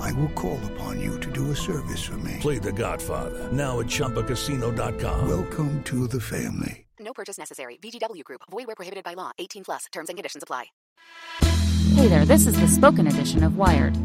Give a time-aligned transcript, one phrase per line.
[0.00, 2.36] I will call upon you to do a service for me.
[2.40, 5.28] Play The Godfather now at ChumbaCasino.com.
[5.28, 6.86] Welcome to the family.
[6.98, 7.78] No purchase necessary.
[7.82, 8.42] VGW Group.
[8.50, 9.30] Void where prohibited by law.
[9.38, 9.86] 18 plus.
[9.92, 10.66] Terms and conditions apply.
[11.94, 13.96] Hey there, this is the spoken edition of Wired.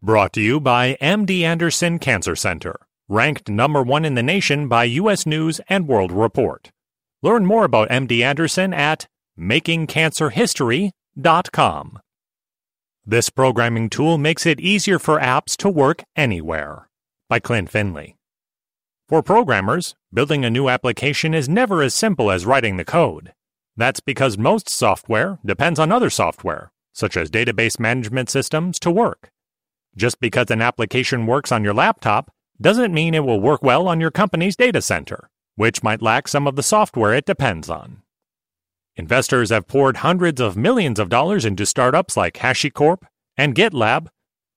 [0.00, 4.84] Brought to you by MD Anderson Cancer Center, ranked number one in the nation by
[4.84, 5.26] U.S.
[5.26, 6.70] News and World Report.
[7.22, 11.98] Learn more about MD Anderson at makingcancerhistory.com.
[13.10, 16.90] This programming tool makes it easier for apps to work anywhere.
[17.26, 18.18] By Klint Finley.
[19.08, 23.32] For programmers, building a new application is never as simple as writing the code.
[23.78, 29.30] That's because most software depends on other software, such as database management systems, to work.
[29.96, 34.02] Just because an application works on your laptop doesn't mean it will work well on
[34.02, 38.02] your company's data center, which might lack some of the software it depends on.
[38.98, 43.02] Investors have poured hundreds of millions of dollars into startups like HashiCorp
[43.36, 44.08] and GitLab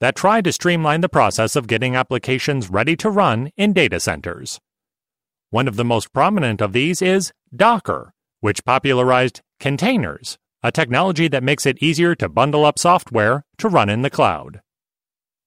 [0.00, 4.58] that try to streamline the process of getting applications ready to run in data centers.
[5.50, 11.42] One of the most prominent of these is Docker, which popularized containers, a technology that
[11.42, 14.62] makes it easier to bundle up software to run in the cloud.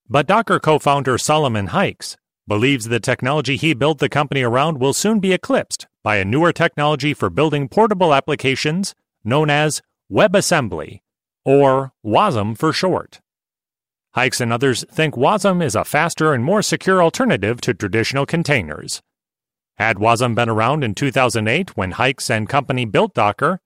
[0.07, 2.15] But Docker co founder Solomon Hykes
[2.47, 6.51] believes the technology he built the company around will soon be eclipsed by a newer
[6.51, 8.93] technology for building portable applications
[9.23, 9.81] known as
[10.11, 10.99] WebAssembly,
[11.45, 13.21] or WASM for short.
[14.15, 19.01] Hykes and others think WASM is a faster and more secure alternative to traditional containers.
[19.77, 23.59] Had WASM been around in 2008 when Hykes and company built Docker,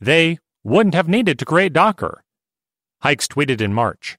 [0.00, 2.22] they wouldn't have needed to create Docker.
[3.02, 4.18] Hykes tweeted in March,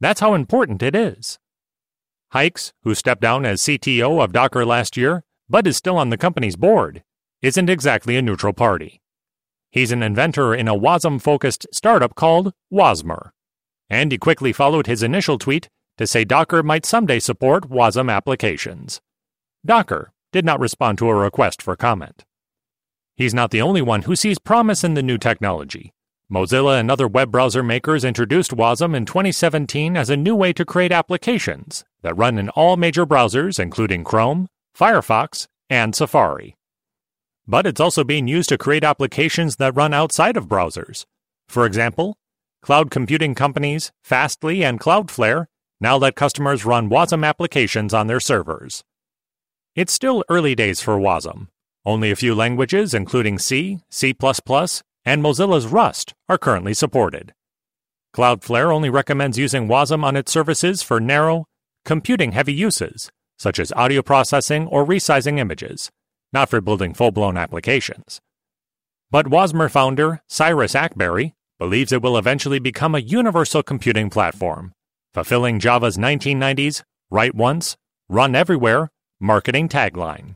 [0.00, 1.38] That's how important it is.
[2.34, 6.18] Hykes, who stepped down as CTO of Docker last year, but is still on the
[6.18, 7.02] company's board,
[7.42, 9.00] isn't exactly a neutral party.
[9.70, 13.30] He's an inventor in a WASM focused startup called Wasmer
[13.90, 15.68] and he quickly followed his initial tweet
[15.98, 19.00] to say Docker might someday support WASM applications.
[19.64, 22.24] Docker did not respond to a request for comment.
[23.14, 25.93] He's not the only one who sees promise in the new technology.
[26.32, 30.64] Mozilla and other web browser makers introduced WASM in 2017 as a new way to
[30.64, 36.56] create applications that run in all major browsers, including Chrome, Firefox, and Safari.
[37.46, 41.04] But it's also being used to create applications that run outside of browsers.
[41.46, 42.16] For example,
[42.62, 45.44] Cloud computing companies, Fastly and Cloudflare,
[45.78, 48.82] now let customers run WASM applications on their servers.
[49.76, 51.48] It's still early days for WASM.
[51.84, 54.14] Only a few languages, including C, C,
[55.04, 57.34] and Mozilla's Rust, are currently supported.
[58.14, 61.46] Cloudflare only recommends using WASM on its services for narrow,
[61.84, 65.90] computing heavy uses, such as audio processing or resizing images,
[66.32, 68.20] not for building full blown applications.
[69.10, 74.72] But Wasmer founder Syrus Akbary believes it will eventually become a universal computing platform,
[75.12, 77.76] fulfilling Java's 1990s write once,
[78.08, 78.90] run everywhere
[79.20, 80.34] marketing tagline.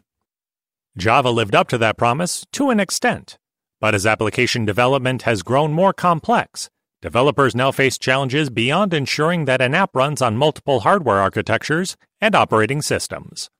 [0.96, 3.36] Java lived up to that promise to an extent,
[3.80, 6.68] but as application development has grown more complex,
[7.00, 12.34] developers now face challenges beyond ensuring that an app runs on multiple hardware architectures and
[12.34, 13.50] operating systems.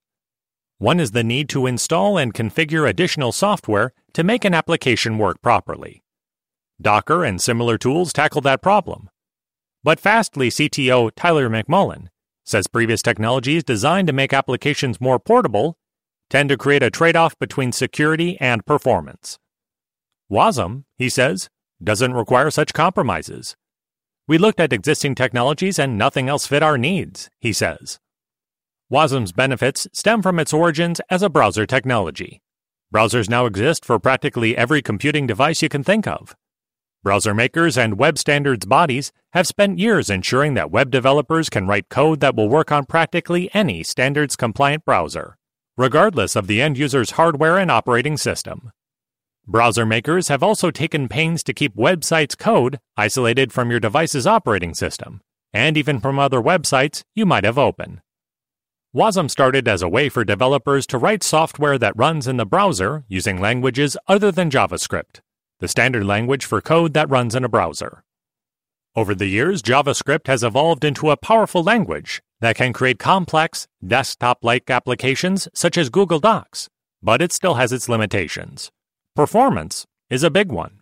[0.79, 5.43] One is the need to install and configure additional software to make an application work
[5.43, 6.03] properly.
[6.81, 9.11] Docker and similar tools tackle that problem.
[9.83, 12.09] But Fastly CTO Tyler McMullen
[12.45, 15.77] says previous technologies designed to make applications more portable
[16.31, 19.39] tend to create a trade off between security and performance.
[20.31, 21.49] WASM, he says,
[21.83, 23.57] doesn't require such compromises.
[24.27, 27.99] We looked at existing technologies and nothing else fit our needs, he says.
[28.93, 32.43] Wasm's benefits stem from its origins as a browser technology.
[32.95, 36.35] Browsers now exist for practically every computing device you can think of.
[37.03, 41.89] Browser makers and web standards bodies have spent years ensuring that web developers can write
[41.89, 45.37] code that will work on practically any standards compliant browser,
[45.77, 48.73] regardless of the end user's hardware and operating system.
[49.51, 54.75] Browser makers have also taken pains to keep websites' code isolated from your device's operating
[54.75, 55.23] system,
[55.55, 58.03] and even from other websites you might have opened.
[58.95, 63.07] Wasm started as a way for developers to write software that runs in the browser
[63.09, 65.21] using languages other than JavaScript,
[65.61, 68.05] the standard language for code that runs in a browser.
[68.95, 74.45] Over the years, JavaScript has evolved into a powerful language that can create complex, desktop
[74.45, 76.69] like applications such as Google Docs,
[77.03, 78.71] but it still has its limitations.
[79.19, 80.79] Performance is a big one.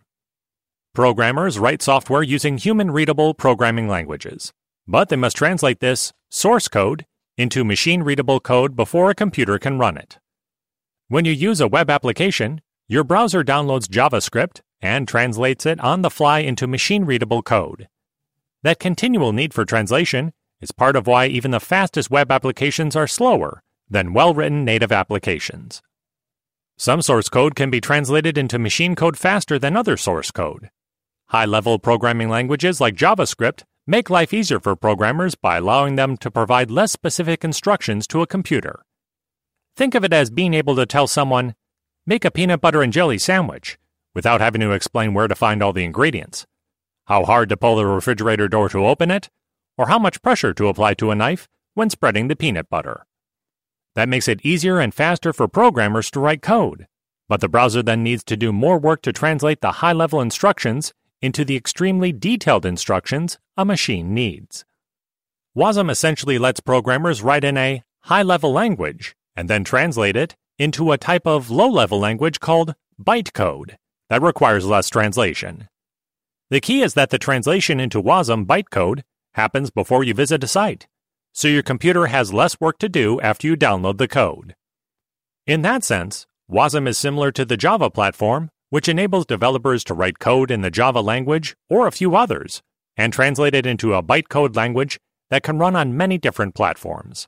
[0.93, 4.53] Programmers write software using human readable programming languages,
[4.87, 9.79] but they must translate this source code into machine readable code before a computer can
[9.79, 10.19] run it.
[11.07, 16.11] When you use a web application, your browser downloads JavaScript and translates it on the
[16.11, 17.87] fly into machine readable code.
[18.61, 20.31] That continual need for translation
[20.61, 24.91] is part of why even the fastest web applications are slower than well written native
[24.91, 25.81] applications.
[26.79, 30.69] Some source code can be translated into machine code faster than other source code.
[31.29, 36.29] High level programming languages like JavaScript make life easier for programmers by allowing them to
[36.29, 38.83] provide less specific instructions to a computer.
[39.75, 41.55] Think of it as being able to tell someone,
[42.05, 43.79] make a peanut butter and jelly sandwich,
[44.13, 46.45] without having to explain where to find all the ingredients,
[47.05, 49.31] how hard to pull the refrigerator door to open it,
[49.79, 53.06] or how much pressure to apply to a knife when spreading the peanut butter.
[53.97, 56.85] That makes it easier and faster for programmers to write code,
[57.27, 60.93] but the browser then needs to do more work to translate the high level instructions
[61.19, 64.65] into the extremely detailed instructions a machine needs.
[65.57, 70.91] WASM essentially lets programmers write in a high level language and then translate it into
[70.91, 73.77] a type of low level language called bytecode
[74.09, 75.69] that requires less translation.
[76.51, 79.01] The key is that the translation into WASM bytecode
[79.33, 80.85] happens before you visit a site,
[81.37, 84.55] so your computer has less work to do after you download the code.
[85.45, 90.17] In that sense, WASM is similar to the Java platform which enables developers to write
[90.17, 92.63] code in the Java language or a few others
[92.97, 94.97] and translate it into a bytecode language
[95.29, 97.27] that can run on many different platforms.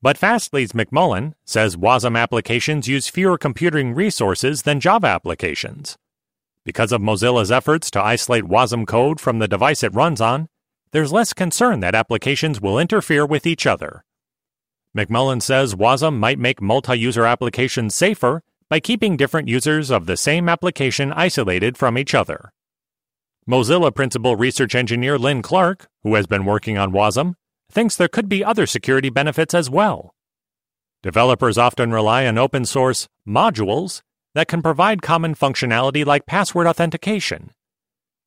[0.00, 5.98] But Fastly's McMullen says WASM applications use fewer computing resources than Java applications.
[6.64, 10.48] Because of Mozilla's efforts to isolate WASM code from the device it runs on,
[10.92, 14.04] there's less concern that applications will interfere with each other.
[14.96, 20.16] McMullen says WASM might make multi user applications safer by keeping different users of the
[20.16, 22.52] same application isolated from each other.
[23.48, 27.34] Mozilla principal research engineer Lynn Clark, who has been working on WASM,
[27.70, 30.14] thinks there could be other security benefits as well.
[31.02, 34.02] Developers often rely on open source modules
[34.34, 37.50] that can provide common functionality like password authentication.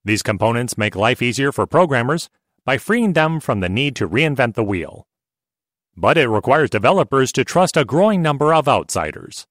[0.03, 2.29] These components make life easier for programmers
[2.65, 5.07] by freeing them from the need to reinvent the wheel.
[5.95, 9.45] But it requires developers to trust a growing number of outsiders.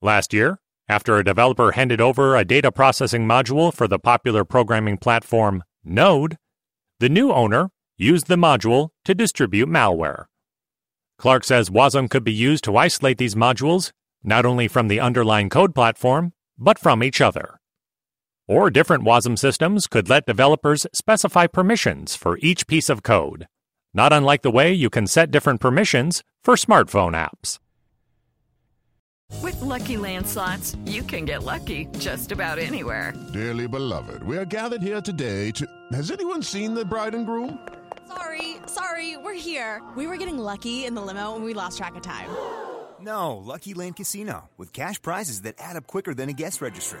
[0.00, 4.96] Last year, after a developer handed over a data processing module for the popular programming
[4.96, 6.36] platform Node,
[7.00, 10.26] the new owner used the module to distribute malware.
[11.18, 13.92] Clark says WASM could be used to isolate these modules
[14.22, 17.60] not only from the underlying code platform, but from each other.
[18.48, 23.46] Or different WASM systems could let developers specify permissions for each piece of code,
[23.92, 27.58] not unlike the way you can set different permissions for smartphone apps.
[29.42, 33.12] With lucky landslots, you can get lucky just about anywhere.
[33.34, 35.66] Dearly beloved, we are gathered here today to.
[35.92, 37.58] Has anyone seen the bride and groom?
[38.08, 39.82] Sorry, sorry, we're here.
[39.94, 42.30] We were getting lucky in the limo and we lost track of time.
[42.98, 47.00] No, Lucky Land Casino, with cash prizes that add up quicker than a guest registry.